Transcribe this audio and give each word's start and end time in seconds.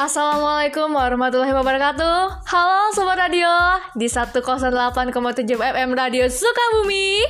Assalamualaikum 0.00 0.96
warahmatullahi 0.96 1.52
wabarakatuh. 1.52 2.48
Halo 2.48 2.88
Sobat 2.96 3.20
Radio. 3.20 3.52
Di 3.92 4.08
108,7 4.08 4.40
FM 5.60 5.92
Radio 5.92 6.24
Sukabumi. 6.24 7.20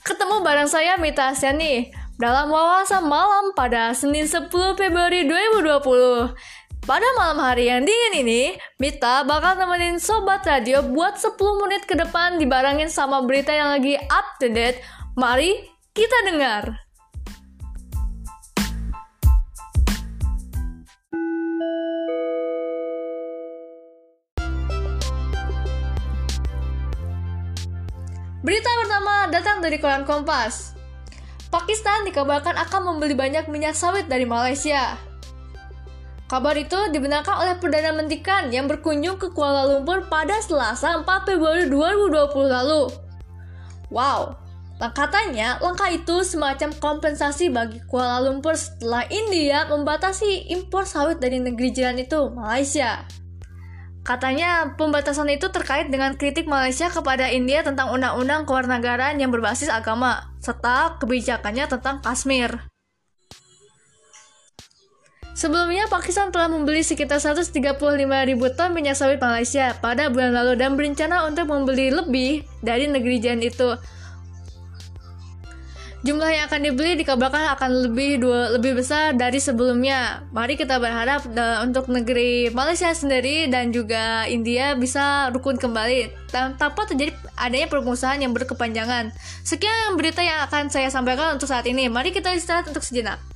Ketemu 0.00 0.40
bareng 0.40 0.64
saya 0.64 0.96
Mita 0.96 1.36
Asyani 1.36 1.92
Dalam 2.16 2.48
wawasan 2.48 3.04
malam 3.04 3.52
pada 3.52 3.92
Senin 3.92 4.24
10 4.24 4.48
Februari 4.48 5.28
2020 5.28 6.88
Pada 6.88 7.08
malam 7.20 7.36
hari 7.36 7.68
yang 7.68 7.84
dingin 7.84 8.24
ini 8.24 8.56
Mita 8.80 9.20
bakal 9.28 9.60
nemenin 9.60 10.00
Sobat 10.00 10.40
Radio 10.48 10.80
buat 10.88 11.20
10 11.20 11.36
menit 11.68 11.84
ke 11.84 12.00
depan 12.00 12.40
Dibarengin 12.40 12.88
sama 12.88 13.28
berita 13.28 13.52
yang 13.52 13.76
lagi 13.76 13.92
up 14.08 14.40
to 14.40 14.48
date. 14.48 14.80
Mari 15.20 15.52
kita 15.92 16.32
dengar 16.32 16.85
Berita 28.46 28.70
pertama 28.78 29.26
datang 29.26 29.58
dari 29.58 29.74
koran 29.82 30.06
Kompas. 30.06 30.78
Pakistan 31.50 32.06
dikabarkan 32.06 32.54
akan 32.54 32.94
membeli 32.94 33.18
banyak 33.18 33.50
minyak 33.50 33.74
sawit 33.74 34.06
dari 34.06 34.22
Malaysia. 34.22 34.94
Kabar 36.30 36.54
itu 36.54 36.78
dibenarkan 36.94 37.42
oleh 37.42 37.58
Perdana 37.58 37.90
Menteri 37.90 38.22
Khan 38.22 38.54
yang 38.54 38.70
berkunjung 38.70 39.18
ke 39.18 39.34
Kuala 39.34 39.66
Lumpur 39.66 40.06
pada 40.06 40.38
Selasa 40.38 40.94
4 40.94 41.26
Februari 41.26 41.66
2020 41.66 42.46
lalu. 42.46 42.86
Wow, 43.90 44.38
katanya 44.94 45.58
langkah 45.58 45.90
itu 45.90 46.22
semacam 46.22 46.70
kompensasi 46.78 47.50
bagi 47.50 47.82
Kuala 47.90 48.30
Lumpur 48.30 48.54
setelah 48.54 49.10
India 49.10 49.66
membatasi 49.66 50.54
impor 50.54 50.86
sawit 50.86 51.18
dari 51.18 51.42
negeri 51.42 51.74
jiran 51.74 51.98
itu, 51.98 52.30
Malaysia. 52.30 53.02
Katanya 54.06 54.78
pembatasan 54.78 55.26
itu 55.34 55.50
terkait 55.50 55.90
dengan 55.90 56.14
kritik 56.14 56.46
Malaysia 56.46 56.86
kepada 56.86 57.26
India 57.26 57.66
tentang 57.66 57.90
undang-undang 57.90 58.46
kewarganegaraan 58.46 59.18
yang 59.18 59.34
berbasis 59.34 59.66
agama, 59.66 60.30
serta 60.38 60.94
kebijakannya 61.02 61.66
tentang 61.66 61.98
Kashmir. 62.06 62.70
Sebelumnya, 65.34 65.90
Pakistan 65.90 66.30
telah 66.30 66.46
membeli 66.46 66.86
sekitar 66.86 67.18
135 67.18 67.50
ribu 68.30 68.46
ton 68.54 68.70
minyak 68.70 68.94
sawit 68.94 69.18
Malaysia 69.18 69.74
pada 69.82 70.06
bulan 70.06 70.32
lalu 70.32 70.54
dan 70.54 70.78
berencana 70.78 71.26
untuk 71.26 71.50
membeli 71.50 71.90
lebih 71.90 72.46
dari 72.62 72.86
negeri 72.86 73.18
jiran 73.18 73.42
itu 73.42 73.74
Jumlah 76.06 76.30
yang 76.30 76.46
akan 76.46 76.70
dibeli 76.70 76.94
dikabarkan 77.02 77.58
akan 77.58 77.90
lebih 77.90 78.22
dua 78.22 78.54
lebih 78.54 78.78
besar 78.78 79.18
dari 79.18 79.42
sebelumnya. 79.42 80.22
Mari 80.30 80.54
kita 80.54 80.78
berharap 80.78 81.26
uh, 81.26 81.66
untuk 81.66 81.90
negeri 81.90 82.46
Malaysia 82.54 82.94
sendiri 82.94 83.50
dan 83.50 83.74
juga 83.74 84.22
India 84.30 84.78
bisa 84.78 85.34
rukun 85.34 85.58
kembali 85.58 86.30
tanpa 86.30 86.86
terjadi 86.86 87.10
adanya 87.34 87.66
permusuhan 87.66 88.22
yang 88.22 88.30
berkepanjangan. 88.30 89.10
Sekian 89.42 89.98
berita 89.98 90.22
yang 90.22 90.46
akan 90.46 90.70
saya 90.70 90.94
sampaikan 90.94 91.34
untuk 91.34 91.50
saat 91.50 91.66
ini. 91.66 91.90
Mari 91.90 92.14
kita 92.14 92.30
istirahat 92.38 92.70
untuk 92.70 92.86
sejenak. 92.86 93.35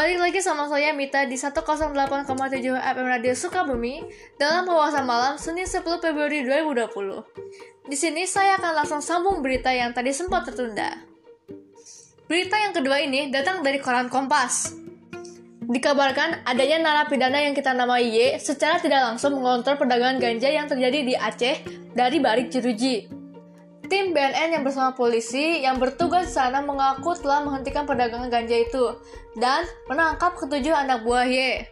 Balik 0.00 0.16
lagi 0.16 0.40
sama 0.40 0.64
saya 0.64 0.96
Mita 0.96 1.28
di 1.28 1.36
108,7 1.36 1.76
FM 2.72 3.04
Radio 3.04 3.36
Sukabumi 3.36 4.00
dalam 4.40 4.64
wawasan 4.64 5.04
malam 5.04 5.36
Senin 5.36 5.68
10 5.68 5.84
Februari 6.00 6.40
2020. 6.40 6.88
Di 7.84 7.96
sini 8.00 8.24
saya 8.24 8.56
akan 8.56 8.80
langsung 8.80 9.04
sambung 9.04 9.44
berita 9.44 9.68
yang 9.68 9.92
tadi 9.92 10.08
sempat 10.16 10.48
tertunda. 10.48 11.04
Berita 12.24 12.56
yang 12.56 12.72
kedua 12.72 12.96
ini 13.04 13.28
datang 13.28 13.60
dari 13.60 13.76
koran 13.76 14.08
Kompas. 14.08 14.72
Dikabarkan 15.68 16.48
adanya 16.48 16.80
narapidana 16.80 17.44
yang 17.44 17.52
kita 17.52 17.76
namai 17.76 18.08
Y 18.08 18.40
secara 18.40 18.80
tidak 18.80 19.04
langsung 19.04 19.36
mengontrol 19.36 19.76
perdagangan 19.76 20.16
ganja 20.16 20.48
yang 20.48 20.64
terjadi 20.64 21.04
di 21.04 21.12
Aceh 21.12 21.60
dari 21.92 22.16
Barik 22.24 22.48
Jeruji. 22.48 23.19
Tim 23.90 24.14
BNN 24.14 24.54
yang 24.54 24.62
bersama 24.62 24.94
polisi 24.94 25.66
yang 25.66 25.82
bertugas 25.82 26.30
di 26.30 26.38
sana 26.38 26.62
mengaku 26.62 27.18
telah 27.18 27.42
menghentikan 27.42 27.90
perdagangan 27.90 28.30
ganja 28.30 28.62
itu 28.62 28.94
dan 29.34 29.66
menangkap 29.90 30.38
ketujuh 30.38 30.70
anak 30.70 31.02
buah 31.02 31.26
Y 31.26 31.66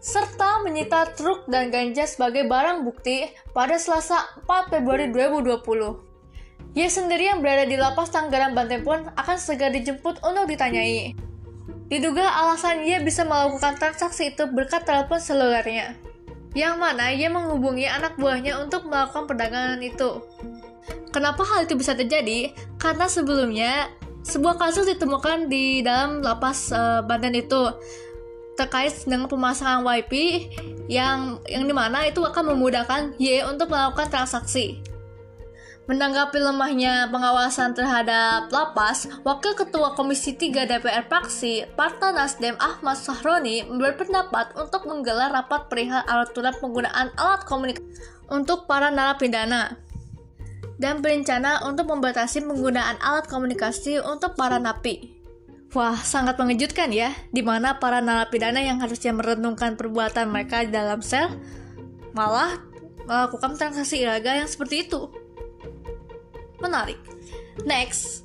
serta 0.00 0.64
menyita 0.64 1.16
truk 1.16 1.44
dan 1.48 1.68
ganja 1.68 2.08
sebagai 2.08 2.48
barang 2.48 2.84
bukti 2.84 3.28
pada 3.52 3.76
Selasa 3.76 4.24
4 4.48 4.72
Februari 4.72 5.12
2020. 5.12 6.76
Y 6.76 6.84
sendiri 6.88 7.28
yang 7.28 7.44
berada 7.44 7.68
di 7.68 7.76
lapas 7.76 8.08
Tanggerang 8.08 8.56
Banten 8.56 8.80
pun 8.80 9.04
akan 9.12 9.36
segera 9.36 9.68
dijemput 9.72 10.24
untuk 10.24 10.48
ditanyai. 10.48 11.12
Diduga 11.92 12.24
alasan 12.40 12.88
Y 12.88 13.00
bisa 13.04 13.24
melakukan 13.24 13.76
transaksi 13.76 14.32
itu 14.32 14.48
berkat 14.48 14.88
telepon 14.88 15.20
selulernya, 15.20 15.96
yang 16.56 16.80
mana 16.80 17.12
ia 17.12 17.28
menghubungi 17.28 17.84
anak 17.84 18.16
buahnya 18.16 18.60
untuk 18.60 18.88
melakukan 18.88 19.24
perdagangan 19.24 19.80
itu. 19.84 20.24
Kenapa 21.14 21.46
hal 21.46 21.70
itu 21.70 21.78
bisa 21.78 21.94
terjadi? 21.94 22.50
Karena 22.74 23.06
sebelumnya 23.06 23.86
sebuah 24.26 24.58
kasus 24.58 24.90
ditemukan 24.90 25.46
di 25.46 25.78
dalam 25.86 26.26
lapas 26.26 26.74
uh, 26.74 27.06
Banten 27.06 27.38
itu 27.38 27.70
terkait 28.58 28.90
dengan 29.06 29.30
pemasangan 29.30 29.86
WiFi 29.86 30.50
yang 30.90 31.38
yang 31.46 31.70
di 31.70 31.74
mana 31.74 32.10
itu 32.10 32.18
akan 32.18 32.54
memudahkan 32.54 33.14
Y 33.22 33.46
untuk 33.46 33.70
melakukan 33.70 34.10
transaksi. 34.10 34.82
Menanggapi 35.84 36.40
lemahnya 36.40 37.12
pengawasan 37.12 37.76
terhadap 37.76 38.48
lapas, 38.48 39.04
Wakil 39.20 39.52
Ketua 39.52 39.92
Komisi 39.92 40.32
3 40.32 40.64
DPR 40.64 41.04
Praksi, 41.12 41.68
Partai 41.76 42.16
Nasdem 42.16 42.56
Ahmad 42.56 42.96
Sahroni 42.96 43.68
berpendapat 43.68 44.56
untuk 44.56 44.88
menggelar 44.88 45.28
rapat 45.28 45.68
perihal 45.68 46.00
aturan 46.08 46.56
penggunaan 46.56 47.12
alat 47.20 47.44
komunikasi 47.44 47.84
untuk 48.32 48.64
para 48.64 48.88
narapidana 48.88 49.83
dan 50.78 51.02
berencana 51.02 51.62
untuk 51.66 51.90
membatasi 51.90 52.42
penggunaan 52.42 52.98
alat 52.98 53.26
komunikasi 53.30 54.02
untuk 54.02 54.34
para 54.34 54.58
napi. 54.58 55.14
Wah, 55.74 55.98
sangat 55.98 56.38
mengejutkan 56.38 56.94
ya, 56.94 57.10
di 57.34 57.42
mana 57.42 57.82
para 57.82 57.98
narapidana 57.98 58.62
yang 58.62 58.78
harusnya 58.78 59.10
merenungkan 59.10 59.74
perbuatan 59.74 60.30
mereka 60.30 60.62
di 60.62 60.70
dalam 60.70 61.02
sel 61.02 61.34
malah 62.14 62.62
melakukan 63.10 63.58
transaksi 63.58 64.06
ilegal 64.06 64.38
yang 64.38 64.50
seperti 64.50 64.86
itu. 64.86 65.10
Menarik. 66.62 66.96
Next. 67.66 68.22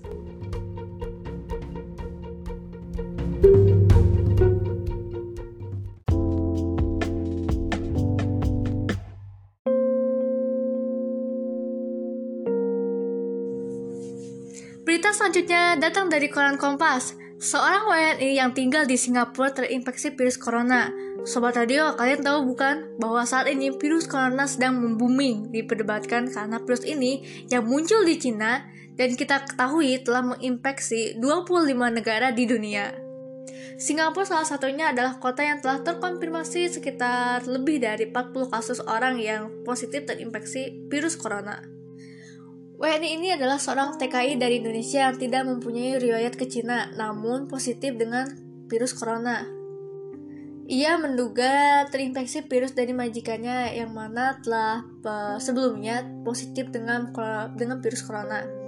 Berita 15.00 15.16
selanjutnya 15.16 15.80
datang 15.80 16.12
dari 16.12 16.28
koran 16.28 16.60
Kompas. 16.60 17.16
Seorang 17.40 17.88
WNI 17.88 18.36
yang 18.36 18.52
tinggal 18.52 18.84
di 18.84 19.00
Singapura 19.00 19.48
terinfeksi 19.56 20.12
virus 20.12 20.36
corona. 20.36 20.92
Sobat 21.24 21.56
radio, 21.56 21.96
kalian 21.96 22.20
tahu 22.20 22.52
bukan 22.52 23.00
bahwa 23.00 23.24
saat 23.24 23.48
ini 23.48 23.72
virus 23.80 24.12
corona 24.12 24.44
sedang 24.44 24.76
membuming 24.76 25.56
diperdebatkan 25.56 26.28
karena 26.28 26.60
virus 26.60 26.84
ini 26.84 27.24
yang 27.48 27.64
muncul 27.64 28.04
di 28.04 28.20
Cina 28.20 28.68
dan 29.00 29.16
kita 29.16 29.48
ketahui 29.48 30.04
telah 30.04 30.36
menginfeksi 30.36 31.16
25 31.16 31.80
negara 31.96 32.36
di 32.36 32.44
dunia. 32.44 32.92
Singapura 33.80 34.28
salah 34.28 34.44
satunya 34.52 34.92
adalah 34.92 35.16
kota 35.16 35.48
yang 35.48 35.64
telah 35.64 35.80
terkonfirmasi 35.80 36.76
sekitar 36.76 37.48
lebih 37.48 37.80
dari 37.80 38.12
40 38.12 38.52
kasus 38.52 38.84
orang 38.84 39.16
yang 39.16 39.64
positif 39.64 40.04
terinfeksi 40.04 40.92
virus 40.92 41.16
corona. 41.16 41.79
WNI 42.80 43.20
ini 43.20 43.28
adalah 43.36 43.60
seorang 43.60 44.00
TKI 44.00 44.40
dari 44.40 44.64
Indonesia 44.64 45.04
yang 45.04 45.20
tidak 45.20 45.44
mempunyai 45.44 46.00
riwayat 46.00 46.40
ke 46.40 46.48
Cina, 46.48 46.88
namun 46.96 47.52
positif 47.52 48.00
dengan 48.00 48.32
virus 48.72 48.96
corona. 48.96 49.44
Ia 50.64 50.96
menduga 50.96 51.84
terinfeksi 51.92 52.48
virus 52.48 52.72
dari 52.72 52.96
majikannya 52.96 53.76
yang 53.76 53.92
mana 53.92 54.40
telah 54.40 54.88
uh, 55.04 55.36
sebelumnya 55.44 56.08
positif 56.24 56.72
dengan 56.72 57.12
dengan 57.60 57.84
virus 57.84 58.00
corona. 58.00 58.59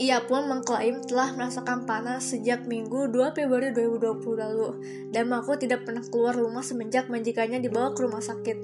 Ia 0.00 0.24
pun 0.24 0.48
mengklaim 0.48 1.04
telah 1.04 1.36
merasakan 1.36 1.84
panas 1.84 2.32
sejak 2.32 2.64
Minggu 2.64 3.12
2 3.12 3.36
Februari 3.36 3.68
2020 3.76 4.16
lalu 4.40 4.68
dan 5.12 5.28
mengaku 5.28 5.60
tidak 5.60 5.84
pernah 5.84 6.00
keluar 6.08 6.32
rumah 6.32 6.64
semenjak 6.64 7.12
majikannya 7.12 7.60
dibawa 7.60 7.92
ke 7.92 8.08
rumah 8.08 8.24
sakit. 8.24 8.56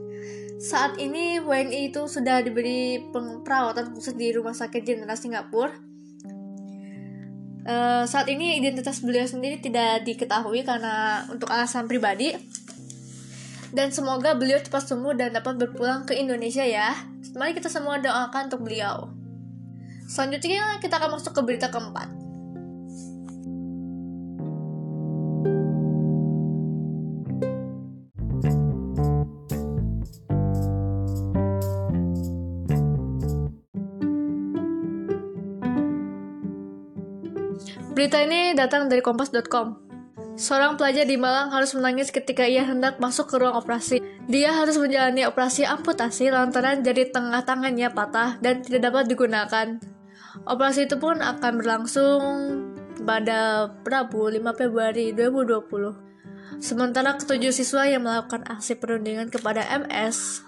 Saat 0.56 0.96
ini 0.96 1.36
WNI 1.36 1.92
itu 1.92 2.08
sudah 2.08 2.40
diberi 2.40 3.04
perawatan 3.44 3.92
khusus 3.92 4.16
di 4.16 4.32
Rumah 4.32 4.56
Sakit 4.56 4.80
Jenderal 4.80 5.20
Singapura 5.20 5.76
Uh, 7.66 8.06
saat 8.06 8.30
ini 8.30 8.62
identitas 8.62 9.02
beliau 9.02 9.26
sendiri 9.26 9.58
tidak 9.58 10.06
diketahui 10.06 10.62
karena 10.62 11.26
untuk 11.26 11.50
alasan 11.50 11.90
pribadi. 11.90 12.30
Dan 13.74 13.90
semoga 13.90 14.38
beliau 14.38 14.62
cepat 14.62 14.86
sembuh 14.86 15.18
dan 15.18 15.34
dapat 15.34 15.58
berpulang 15.58 16.06
ke 16.06 16.14
Indonesia 16.14 16.62
ya. 16.62 16.94
Mari 17.34 17.58
kita 17.58 17.66
semua 17.66 17.98
doakan 17.98 18.46
untuk 18.46 18.62
beliau. 18.62 19.10
Selanjutnya 20.06 20.78
kita 20.78 21.02
akan 21.02 21.18
masuk 21.18 21.34
ke 21.34 21.42
berita 21.42 21.66
keempat. 21.66 22.26
Berita 37.96 38.20
ini 38.22 38.52
datang 38.52 38.92
dari 38.92 39.00
kompas.com. 39.00 39.82
Seorang 40.36 40.76
pelajar 40.76 41.08
di 41.08 41.16
Malang 41.16 41.48
harus 41.48 41.72
menangis 41.72 42.12
ketika 42.12 42.44
ia 42.44 42.60
hendak 42.60 43.00
masuk 43.00 43.24
ke 43.32 43.40
ruang 43.40 43.56
operasi. 43.56 44.04
Dia 44.28 44.52
harus 44.52 44.76
menjalani 44.76 45.24
operasi 45.24 45.64
amputasi 45.64 46.28
lantaran 46.28 46.84
jari 46.84 47.08
tengah 47.08 47.40
tangannya 47.48 47.88
patah 47.88 48.36
dan 48.44 48.60
tidak 48.60 48.92
dapat 48.92 49.08
digunakan. 49.08 49.95
Operasi 50.46 50.86
itu 50.86 50.96
pun 51.02 51.18
akan 51.18 51.52
berlangsung 51.58 52.20
pada 53.02 53.70
Rabu 53.82 54.30
5 54.30 54.40
Februari 54.54 55.10
2020. 55.10 56.62
Sementara 56.62 57.18
ketujuh 57.18 57.50
siswa 57.52 57.84
yang 57.84 58.06
melakukan 58.06 58.46
aksi 58.46 58.78
perundingan 58.78 59.28
kepada 59.28 59.66
MS 59.76 60.46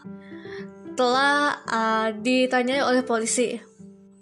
telah 0.94 1.60
uh, 1.66 2.08
ditanyai 2.14 2.80
oleh 2.82 3.02
polisi. 3.02 3.58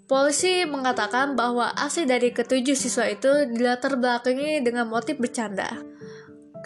Polisi 0.07 0.65
mengatakan 0.65 1.37
bahwa 1.37 1.71
aksi 1.77 2.09
dari 2.09 2.31
ketujuh 2.33 2.79
siswa 2.79 3.11
itu 3.11 3.29
dilatar 3.53 4.01
belakangi 4.01 4.65
dengan 4.65 4.89
motif 4.89 5.19
bercanda. 5.21 5.86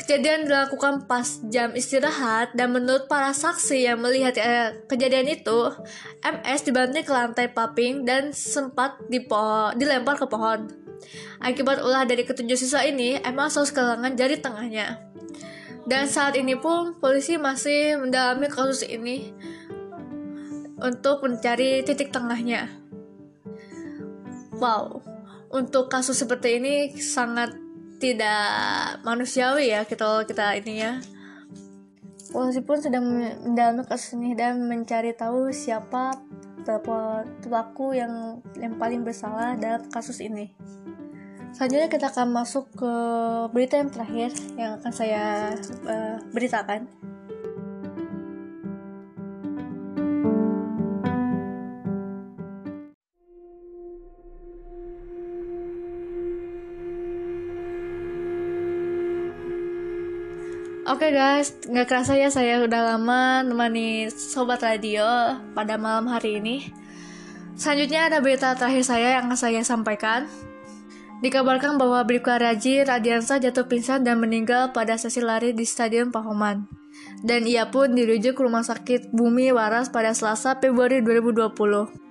Kejadian 0.01 0.49
dilakukan 0.49 1.05
pas 1.05 1.45
jam 1.53 1.77
istirahat 1.77 2.57
dan 2.57 2.73
menurut 2.73 3.05
para 3.05 3.37
saksi 3.37 3.85
yang 3.85 4.01
melihat 4.01 4.33
eh, 4.41 4.81
kejadian 4.89 5.29
itu, 5.29 5.77
MS 6.25 6.65
dibanting 6.65 7.05
ke 7.05 7.13
lantai 7.13 7.53
paping 7.53 8.09
dan 8.09 8.33
sempat 8.33 8.97
dilempar 9.77 10.17
ke 10.17 10.25
pohon. 10.25 10.73
Akibat 11.37 11.85
ulah 11.85 12.09
dari 12.09 12.25
ketujuh 12.25 12.57
siswa 12.57 12.81
ini, 12.81 13.21
MS 13.21 13.61
harus 13.61 13.73
kehilangan 13.77 14.17
jari 14.17 14.41
tengahnya. 14.41 15.05
Dan 15.85 16.09
saat 16.09 16.33
ini 16.41 16.57
pun 16.57 16.97
polisi 16.97 17.37
masih 17.37 18.01
mendalami 18.01 18.49
kasus 18.49 18.85
ini 18.89 19.37
untuk 20.81 21.21
mencari 21.29 21.85
titik 21.85 22.09
tengahnya. 22.09 22.73
Wow, 24.57 25.05
untuk 25.53 25.93
kasus 25.93 26.21
seperti 26.21 26.57
ini 26.57 26.75
sangat 26.97 27.53
tidak 28.01 28.99
manusiawi 29.05 29.77
ya 29.77 29.85
kita 29.85 30.25
kita 30.25 30.57
ini 30.57 30.75
ya. 30.81 30.93
Polisi 32.31 32.63
pun 32.65 32.81
sedang 32.81 33.05
mendalami 33.05 33.85
kasus 33.85 34.17
ini 34.17 34.33
dan 34.33 34.65
mencari 34.65 35.13
tahu 35.13 35.53
siapa 35.53 36.17
pelaku 37.43 37.93
yang 37.99 38.39
yang 38.57 38.79
paling 38.81 39.05
bersalah 39.05 39.59
dalam 39.61 39.85
kasus 39.93 40.23
ini. 40.23 40.49
Selanjutnya 41.51 41.91
kita 41.91 42.07
akan 42.15 42.31
masuk 42.31 42.71
ke 42.79 42.93
berita 43.51 43.83
yang 43.83 43.91
terakhir 43.91 44.31
yang 44.55 44.79
akan 44.79 44.93
saya 44.95 45.53
uh, 45.85 46.17
beritakan. 46.31 46.87
Oke 61.01 61.17
okay 61.17 61.17
guys, 61.17 61.57
nggak 61.65 61.89
kerasa 61.89 62.13
ya 62.13 62.29
saya 62.29 62.61
udah 62.61 62.93
lama 62.93 63.41
nemani 63.41 64.13
sobat 64.13 64.61
radio 64.61 65.33
pada 65.57 65.81
malam 65.81 66.05
hari 66.13 66.45
ini. 66.45 66.77
Selanjutnya 67.57 68.13
ada 68.13 68.21
berita 68.21 68.53
terakhir 68.53 68.85
saya 68.85 69.17
yang 69.17 69.33
akan 69.33 69.41
saya 69.41 69.65
sampaikan. 69.65 70.29
Dikabarkan 71.25 71.81
bahwa 71.81 72.05
Bribka 72.05 72.37
Raji 72.37 72.85
Radiansa 72.85 73.41
jatuh 73.41 73.65
pingsan 73.65 74.05
dan 74.05 74.21
meninggal 74.21 74.77
pada 74.77 75.01
sesi 75.01 75.25
lari 75.25 75.57
di 75.57 75.65
Stadion 75.65 76.13
Pahoman. 76.13 76.69
Dan 77.25 77.49
ia 77.49 77.73
pun 77.73 77.97
dirujuk 77.97 78.37
ke 78.37 78.45
Rumah 78.45 78.69
Sakit 78.69 79.09
Bumi 79.09 79.57
Waras 79.57 79.89
pada 79.89 80.13
Selasa 80.13 80.61
Februari 80.61 81.01
2020. 81.01 82.10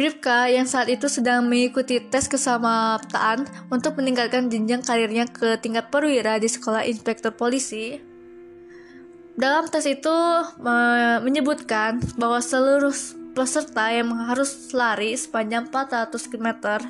Bripka 0.00 0.48
yang 0.48 0.64
saat 0.64 0.88
itu 0.88 1.12
sedang 1.12 1.44
mengikuti 1.44 2.00
tes 2.00 2.24
kesamaptaan 2.24 3.44
untuk 3.68 4.00
meningkatkan 4.00 4.48
jenjang 4.48 4.80
karirnya 4.80 5.28
ke 5.28 5.60
tingkat 5.60 5.92
perwira 5.92 6.40
di 6.40 6.48
sekolah 6.48 6.88
inspektur 6.88 7.36
polisi. 7.36 8.00
Dalam 9.36 9.68
tes 9.68 9.84
itu 9.84 10.16
menyebutkan 11.20 12.00
bahwa 12.16 12.40
seluruh 12.40 12.96
peserta 13.36 13.92
yang 13.92 14.08
harus 14.24 14.72
lari 14.72 15.12
sepanjang 15.12 15.68
400 15.68 16.16
km. 16.32 16.80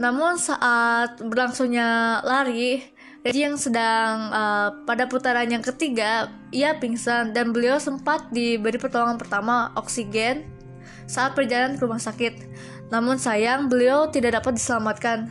Namun 0.00 0.40
saat 0.40 1.20
berlangsungnya 1.20 2.24
lari, 2.24 2.80
Reggie 3.20 3.52
yang 3.52 3.60
sedang 3.60 4.32
uh, 4.32 4.80
pada 4.88 5.04
putaran 5.12 5.44
yang 5.44 5.60
ketiga, 5.60 6.32
ia 6.48 6.72
pingsan 6.80 7.36
dan 7.36 7.52
beliau 7.52 7.76
sempat 7.76 8.32
diberi 8.32 8.80
pertolongan 8.80 9.20
pertama 9.20 9.76
oksigen 9.76 10.59
saat 11.06 11.32
perjalanan 11.34 11.76
ke 11.76 11.82
rumah 11.84 12.02
sakit. 12.02 12.46
Namun 12.90 13.16
sayang, 13.16 13.70
beliau 13.70 14.10
tidak 14.10 14.42
dapat 14.42 14.58
diselamatkan. 14.58 15.30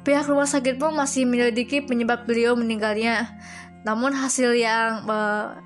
Pihak 0.00 0.24
rumah 0.30 0.48
sakit 0.48 0.80
pun 0.80 0.96
masih 0.96 1.28
menyelidiki 1.28 1.84
penyebab 1.84 2.24
beliau 2.24 2.56
meninggalnya. 2.56 3.28
Namun 3.84 4.16
hasil 4.16 4.56
yang 4.56 5.04
uh, 5.08 5.60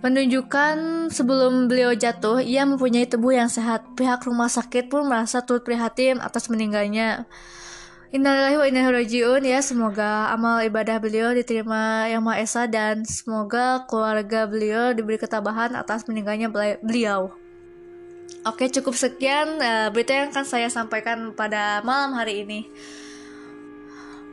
menunjukkan 0.00 1.08
sebelum 1.12 1.68
beliau 1.68 1.92
jatuh, 1.92 2.40
ia 2.40 2.64
mempunyai 2.64 3.04
tubuh 3.04 3.36
yang 3.36 3.52
sehat. 3.52 3.84
Pihak 3.94 4.24
rumah 4.24 4.48
sakit 4.48 4.88
pun 4.88 5.06
merasa 5.06 5.44
turut 5.44 5.62
prihatin 5.62 6.18
atas 6.18 6.48
meninggalnya. 6.48 7.28
Innalillahi 8.12 8.60
wa 8.60 8.66
inna 8.68 8.92
rajiun 8.92 9.40
ya 9.40 9.64
semoga 9.64 10.28
amal 10.36 10.60
ibadah 10.60 11.00
beliau 11.00 11.32
diterima 11.32 12.12
yang 12.12 12.20
Maha 12.20 12.44
Esa 12.44 12.68
dan 12.68 13.08
semoga 13.08 13.88
keluarga 13.88 14.44
beliau 14.44 14.92
diberi 14.92 15.16
ketabahan 15.16 15.72
atas 15.72 16.04
meninggalnya 16.04 16.52
beliau. 16.84 17.32
Oke, 18.42 18.66
cukup 18.72 18.96
sekian 18.96 19.60
uh, 19.62 19.88
berita 19.94 20.16
yang 20.16 20.34
akan 20.34 20.46
saya 20.48 20.66
sampaikan 20.66 21.30
pada 21.36 21.84
malam 21.86 22.16
hari 22.16 22.42
ini. 22.42 22.66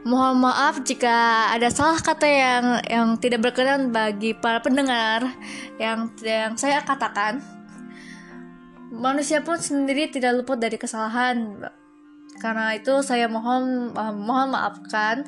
Mohon 0.07 0.47
maaf 0.47 0.79
jika 0.87 1.51
ada 1.51 1.67
salah 1.67 1.99
kata 1.99 2.23
yang 2.23 2.65
yang 2.87 3.07
tidak 3.19 3.51
berkenan 3.51 3.91
bagi 3.91 4.31
para 4.31 4.63
pendengar 4.63 5.27
yang 5.75 6.07
yang 6.23 6.55
saya 6.55 6.79
katakan. 6.81 7.43
Manusia 8.89 9.45
pun 9.45 9.61
sendiri 9.61 10.09
tidak 10.09 10.39
luput 10.41 10.57
dari 10.57 10.79
kesalahan. 10.79 11.61
Karena 12.39 12.73
itu 12.73 13.03
saya 13.05 13.27
mohon 13.27 13.93
uh, 13.93 14.15
mohon 14.15 14.55
maafkan. 14.55 15.27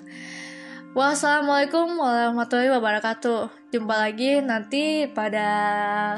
Wassalamualaikum 0.91 2.03
warahmatullahi 2.03 2.67
wabarakatuh. 2.67 3.71
Jumpa 3.71 3.95
lagi 3.95 4.43
nanti 4.43 5.07
pada 5.07 5.48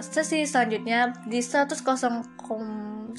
sesi 0.01 0.49
selanjutnya 0.49 1.13
di 1.29 1.45
108,7 1.45 3.13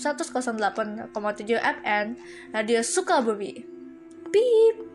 FN 1.63 2.07
Radio 2.51 2.81
Sukabumi. 2.83 3.63
Beep. 4.35 4.94